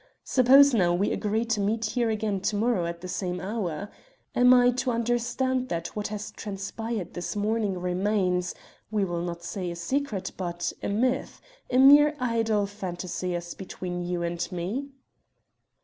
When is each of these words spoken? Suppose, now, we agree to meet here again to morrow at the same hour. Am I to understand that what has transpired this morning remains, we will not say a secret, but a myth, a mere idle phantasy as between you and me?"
Suppose, 0.23 0.73
now, 0.73 0.95
we 0.95 1.11
agree 1.11 1.45
to 1.45 1.59
meet 1.61 1.85
here 1.91 2.09
again 2.09 2.39
to 2.39 2.55
morrow 2.55 2.87
at 2.87 3.01
the 3.01 3.07
same 3.07 3.39
hour. 3.39 3.91
Am 4.33 4.51
I 4.51 4.71
to 4.71 4.89
understand 4.89 5.69
that 5.69 5.89
what 5.89 6.07
has 6.07 6.31
transpired 6.31 7.13
this 7.13 7.35
morning 7.35 7.77
remains, 7.77 8.55
we 8.89 9.05
will 9.05 9.21
not 9.21 9.43
say 9.43 9.69
a 9.69 9.75
secret, 9.75 10.31
but 10.37 10.73
a 10.81 10.89
myth, 10.89 11.39
a 11.69 11.77
mere 11.77 12.15
idle 12.19 12.65
phantasy 12.65 13.35
as 13.35 13.53
between 13.53 14.01
you 14.01 14.23
and 14.23 14.51
me?" 14.51 14.89